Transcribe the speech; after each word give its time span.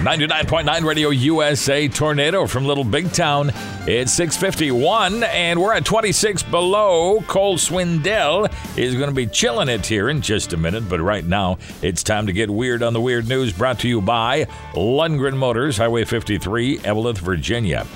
99.9 0.00 0.82
Radio 0.84 1.10
USA 1.10 1.86
tornado 1.86 2.46
from 2.46 2.64
Little 2.64 2.84
Big 2.84 3.12
Town. 3.12 3.50
It's 3.86 4.10
651 4.14 5.24
and 5.24 5.60
we're 5.60 5.74
at 5.74 5.84
26 5.84 6.42
below. 6.44 7.20
Cole 7.28 7.58
Swindell 7.58 8.50
is 8.78 8.94
going 8.94 9.10
to 9.10 9.14
be 9.14 9.26
chilling 9.26 9.68
it 9.68 9.84
here 9.84 10.08
in 10.08 10.22
just 10.22 10.54
a 10.54 10.56
minute, 10.56 10.88
but 10.88 11.00
right 11.00 11.22
now 11.22 11.58
it's 11.82 12.02
time 12.02 12.26
to 12.28 12.32
get 12.32 12.48
weird 12.48 12.82
on 12.82 12.94
the 12.94 13.00
weird 13.00 13.28
news 13.28 13.52
brought 13.52 13.80
to 13.80 13.88
you 13.88 14.00
by 14.00 14.46
Lundgren 14.72 15.36
Motors, 15.36 15.76
Highway 15.76 16.06
53, 16.06 16.78
Eveleth, 16.78 17.18
Virginia. 17.18 17.86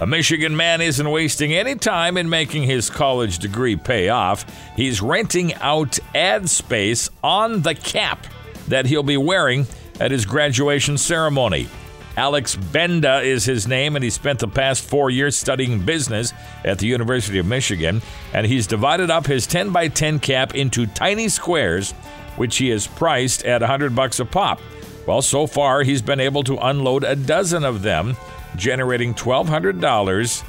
A 0.00 0.06
Michigan 0.06 0.56
man 0.56 0.80
isn't 0.80 1.10
wasting 1.10 1.52
any 1.52 1.74
time 1.74 2.16
in 2.16 2.30
making 2.30 2.62
his 2.62 2.88
college 2.88 3.38
degree 3.38 3.76
pay 3.76 4.08
off. 4.08 4.46
He's 4.76 5.02
renting 5.02 5.52
out 5.56 5.98
ad 6.14 6.48
space 6.48 7.10
on 7.22 7.60
the 7.60 7.74
cap 7.74 8.26
that 8.68 8.86
he'll 8.86 9.02
be 9.02 9.18
wearing 9.18 9.66
at 10.00 10.10
his 10.10 10.24
graduation 10.24 10.98
ceremony. 10.98 11.68
Alex 12.16 12.56
Benda 12.56 13.20
is 13.20 13.44
his 13.44 13.68
name, 13.68 13.94
and 13.94 14.02
he 14.02 14.10
spent 14.10 14.40
the 14.40 14.48
past 14.48 14.82
four 14.82 15.10
years 15.10 15.36
studying 15.36 15.80
business 15.80 16.32
at 16.64 16.78
the 16.78 16.86
University 16.86 17.38
of 17.38 17.46
Michigan. 17.46 18.02
And 18.34 18.46
he's 18.46 18.66
divided 18.66 19.10
up 19.10 19.26
his 19.26 19.46
10 19.46 19.70
by 19.70 19.88
10 19.88 20.18
cap 20.18 20.54
into 20.54 20.86
tiny 20.86 21.28
squares, 21.28 21.92
which 22.36 22.56
he 22.56 22.70
has 22.70 22.86
priced 22.86 23.44
at 23.44 23.60
100 23.60 23.94
bucks 23.94 24.18
a 24.18 24.24
pop. 24.24 24.60
Well, 25.06 25.22
so 25.22 25.46
far 25.46 25.82
he's 25.82 26.02
been 26.02 26.20
able 26.20 26.42
to 26.44 26.58
unload 26.58 27.04
a 27.04 27.16
dozen 27.16 27.64
of 27.64 27.82
them, 27.82 28.16
generating 28.56 29.14
$1,200 29.14 30.44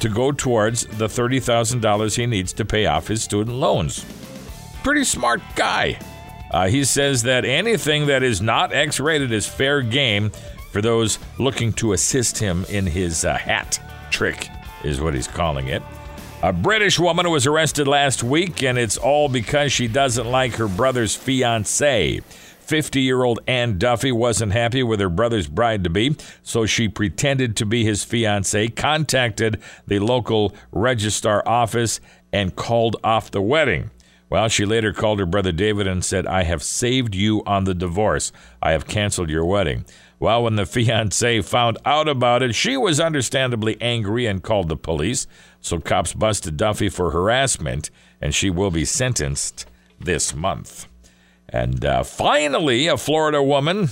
to 0.00 0.08
go 0.08 0.30
towards 0.30 0.86
the 0.86 1.06
$30,000 1.06 2.16
he 2.16 2.26
needs 2.26 2.52
to 2.52 2.64
pay 2.64 2.86
off 2.86 3.08
his 3.08 3.22
student 3.22 3.56
loans. 3.56 4.04
Pretty 4.82 5.04
smart 5.04 5.40
guy. 5.56 5.98
Uh, 6.50 6.68
he 6.68 6.84
says 6.84 7.22
that 7.24 7.44
anything 7.44 8.06
that 8.06 8.22
is 8.22 8.40
not 8.40 8.72
X 8.72 9.00
rated 9.00 9.32
is 9.32 9.46
fair 9.46 9.82
game 9.82 10.30
for 10.72 10.80
those 10.82 11.18
looking 11.38 11.72
to 11.74 11.92
assist 11.92 12.38
him 12.38 12.64
in 12.68 12.86
his 12.86 13.24
uh, 13.24 13.36
hat 13.36 13.80
trick, 14.10 14.48
is 14.84 15.00
what 15.00 15.14
he's 15.14 15.28
calling 15.28 15.68
it. 15.68 15.82
A 16.42 16.52
British 16.52 17.00
woman 17.00 17.28
was 17.30 17.46
arrested 17.46 17.88
last 17.88 18.22
week, 18.22 18.62
and 18.62 18.78
it's 18.78 18.96
all 18.96 19.28
because 19.28 19.72
she 19.72 19.88
doesn't 19.88 20.30
like 20.30 20.54
her 20.54 20.68
brother's 20.68 21.16
fiance. 21.16 22.20
50 22.60 23.00
year 23.00 23.24
old 23.24 23.40
Ann 23.46 23.78
Duffy 23.78 24.12
wasn't 24.12 24.52
happy 24.52 24.82
with 24.82 25.00
her 25.00 25.08
brother's 25.08 25.48
bride 25.48 25.84
to 25.84 25.90
be, 25.90 26.16
so 26.42 26.64
she 26.64 26.86
pretended 26.86 27.56
to 27.56 27.66
be 27.66 27.82
his 27.82 28.04
fiance, 28.04 28.68
contacted 28.68 29.60
the 29.86 29.98
local 29.98 30.54
registrar 30.70 31.42
office, 31.46 31.98
and 32.32 32.54
called 32.54 32.96
off 33.02 33.30
the 33.30 33.42
wedding. 33.42 33.90
Well, 34.30 34.48
she 34.48 34.66
later 34.66 34.92
called 34.92 35.18
her 35.20 35.26
brother 35.26 35.52
David 35.52 35.86
and 35.86 36.04
said, 36.04 36.26
I 36.26 36.42
have 36.42 36.62
saved 36.62 37.14
you 37.14 37.42
on 37.46 37.64
the 37.64 37.74
divorce. 37.74 38.30
I 38.62 38.72
have 38.72 38.86
canceled 38.86 39.30
your 39.30 39.44
wedding. 39.44 39.86
Well, 40.20 40.42
when 40.42 40.56
the 40.56 40.66
fiancee 40.66 41.40
found 41.42 41.78
out 41.84 42.08
about 42.08 42.42
it, 42.42 42.54
she 42.54 42.76
was 42.76 43.00
understandably 43.00 43.76
angry 43.80 44.26
and 44.26 44.42
called 44.42 44.68
the 44.68 44.76
police. 44.76 45.26
So 45.60 45.78
cops 45.78 46.12
busted 46.12 46.56
Duffy 46.56 46.88
for 46.88 47.10
harassment, 47.10 47.90
and 48.20 48.34
she 48.34 48.50
will 48.50 48.70
be 48.70 48.84
sentenced 48.84 49.66
this 49.98 50.34
month. 50.34 50.88
And 51.48 51.84
uh, 51.84 52.02
finally, 52.02 52.88
a 52.88 52.96
Florida 52.96 53.42
woman 53.42 53.88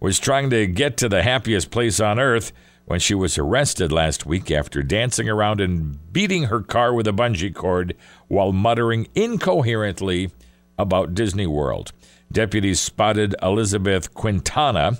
was 0.00 0.18
trying 0.18 0.50
to 0.50 0.66
get 0.66 0.96
to 0.96 1.08
the 1.08 1.22
happiest 1.22 1.70
place 1.70 2.00
on 2.00 2.18
earth 2.18 2.52
when 2.86 3.00
she 3.00 3.14
was 3.14 3.36
arrested 3.36 3.92
last 3.92 4.24
week 4.24 4.50
after 4.50 4.82
dancing 4.82 5.28
around 5.28 5.60
and 5.60 6.12
beating 6.12 6.44
her 6.44 6.62
car 6.62 6.94
with 6.94 7.06
a 7.06 7.12
bungee 7.12 7.54
cord 7.54 7.94
while 8.28 8.52
muttering 8.52 9.06
incoherently 9.14 10.30
about 10.78 11.14
Disney 11.14 11.46
World. 11.46 11.92
Deputies 12.30 12.80
spotted 12.80 13.34
Elizabeth 13.42 14.14
Quintana 14.14 14.98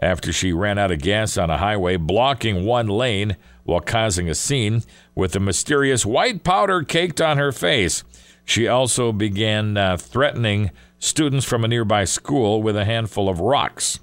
after 0.00 0.32
she 0.32 0.52
ran 0.52 0.78
out 0.78 0.92
of 0.92 1.00
gas 1.00 1.36
on 1.36 1.50
a 1.50 1.58
highway, 1.58 1.96
blocking 1.96 2.64
one 2.64 2.86
lane 2.86 3.36
while 3.64 3.80
causing 3.80 4.28
a 4.28 4.34
scene 4.34 4.82
with 5.14 5.34
a 5.34 5.40
mysterious 5.40 6.06
white 6.06 6.44
powder 6.44 6.82
caked 6.82 7.20
on 7.20 7.36
her 7.36 7.52
face. 7.52 8.04
She 8.44 8.66
also 8.66 9.12
began 9.12 9.76
uh, 9.76 9.96
threatening 9.96 10.70
students 10.98 11.44
from 11.44 11.64
a 11.64 11.68
nearby 11.68 12.04
school 12.04 12.62
with 12.62 12.76
a 12.76 12.84
handful 12.84 13.28
of 13.28 13.40
rocks. 13.40 14.00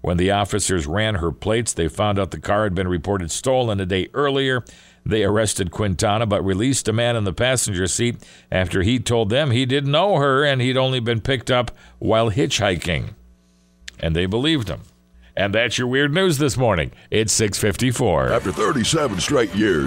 When 0.00 0.16
the 0.16 0.30
officers 0.30 0.86
ran 0.86 1.16
her 1.16 1.32
plates, 1.32 1.72
they 1.72 1.88
found 1.88 2.18
out 2.18 2.30
the 2.30 2.40
car 2.40 2.64
had 2.64 2.74
been 2.74 2.88
reported 2.88 3.30
stolen 3.30 3.80
a 3.80 3.86
day 3.86 4.08
earlier. 4.14 4.64
They 5.04 5.24
arrested 5.24 5.70
Quintana 5.70 6.26
but 6.26 6.44
released 6.44 6.88
a 6.88 6.92
man 6.92 7.16
in 7.16 7.24
the 7.24 7.32
passenger 7.32 7.86
seat 7.86 8.16
after 8.52 8.82
he 8.82 8.98
told 8.98 9.30
them 9.30 9.50
he 9.50 9.66
didn't 9.66 9.90
know 9.90 10.16
her 10.16 10.44
and 10.44 10.60
he'd 10.60 10.76
only 10.76 11.00
been 11.00 11.20
picked 11.20 11.50
up 11.50 11.70
while 11.98 12.30
hitchhiking. 12.30 13.14
And 13.98 14.14
they 14.14 14.26
believed 14.26 14.68
him. 14.68 14.82
And 15.38 15.54
that's 15.54 15.78
your 15.78 15.86
weird 15.86 16.12
news 16.12 16.38
this 16.38 16.56
morning. 16.56 16.90
It's 17.12 17.32
654. 17.32 18.32
After 18.32 18.50
37 18.50 19.20
straight 19.20 19.54
years, 19.54 19.86